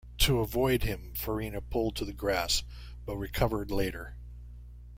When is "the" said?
2.05-2.11